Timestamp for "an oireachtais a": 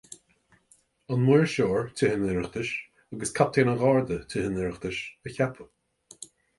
4.53-5.35